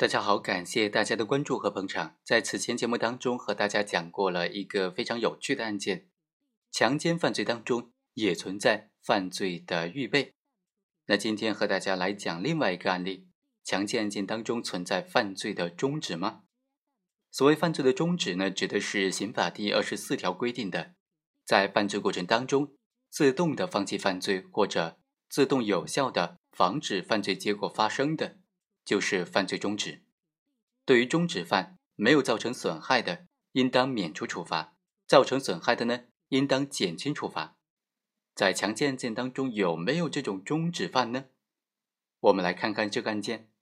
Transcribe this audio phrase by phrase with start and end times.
[0.00, 2.16] 大家好，感谢大家的关注和捧场。
[2.24, 6.08] 在此前节目当中，和大家讲过了一个非常有趣的案件：
[6.72, 10.32] 强奸犯罪当中也存在犯罪的预备。
[11.04, 13.28] 那今天和大家来讲另外一个案例：
[13.62, 16.44] 强奸案件当中存在犯罪的终止吗？
[17.30, 20.94] 所谓犯罪的终止呢，指的是刑法第二十四条规定的，
[21.44, 22.72] 在犯罪过程当中
[23.10, 24.98] 自动的放弃犯罪或者
[25.28, 28.39] 自动有效的防止犯罪结果发生的。
[28.90, 30.02] 就是犯罪中止。
[30.84, 34.74] 对于中止犯，没有造成损害的，应当免除处罚；
[35.06, 37.56] 造成损害的呢，应当减轻处罚。
[38.34, 41.26] 在强奸案件当中，有没有这种终止犯呢？
[42.18, 43.52] 我们来看看这个案件。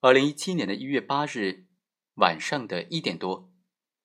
[0.00, 1.66] 二零一七年的一月八日
[2.14, 3.48] 晚上的一点多，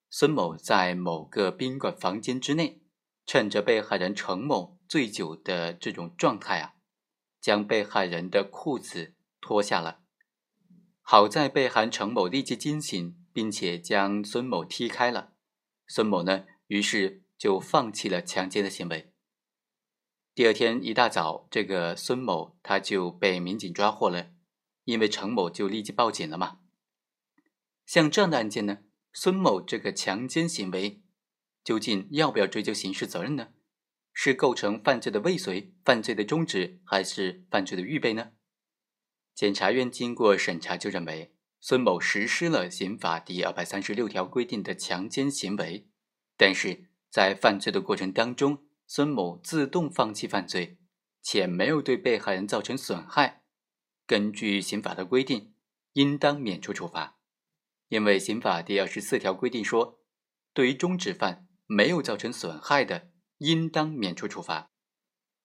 [0.08, 2.80] 孙某在某个宾馆房间之内，
[3.26, 6.74] 趁着被害人程某醉酒的这种状态啊，
[7.40, 10.04] 将被害人的裤子脱下了。
[11.10, 15.32] 好在被韩程某立即惊醒，并且将孙某踢开了。
[15.86, 19.10] 孙某呢，于是就放弃了强奸的行为。
[20.34, 24.32] 第二天一大早，这个孙某他就被民警抓获了，
[24.84, 26.58] 因为程某就立即报警了嘛。
[27.86, 28.80] 像这样的案件呢，
[29.14, 31.00] 孙某这个强奸行为，
[31.64, 33.48] 究竟要不要追究刑事责任呢？
[34.12, 38.32] 是构成犯罪的未遂、犯罪的终止，还是犯罪的预备呢？
[39.38, 45.86] 检察院经过审查，就认为孙某实施了刑法第二百三十六条规定的强奸行为，
[46.36, 50.78] 但是在犯罪的过程当中，孙某自动放弃犯罪，
[51.22, 53.44] 且没有对被害人造成损害。
[54.08, 55.54] 根据刑法的规定，
[55.92, 57.20] 应当免除处罚。
[57.90, 60.00] 因为刑法第二十四条规定说，
[60.52, 64.72] 对于中止犯没有造成损害的，应当免除处罚；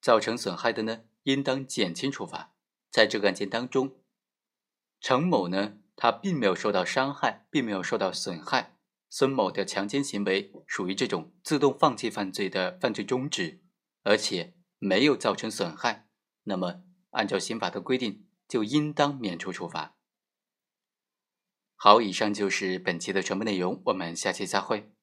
[0.01, 2.52] 造成损害的呢，应当减轻处罚。
[2.93, 3.95] 在这个案件当中，
[5.01, 8.77] 程某呢，他并没有受到伤害，并没有受到损害。
[9.09, 13.63] 孙某的强奸行为属于这种自动放弃犯罪的犯罪中止，
[14.03, 16.07] 而且没有造成损害。
[16.43, 19.95] 那么，按照刑法的规定，就应当免除处罚。
[21.75, 24.93] 好，以上就是本期的全部内容，我们下期再会。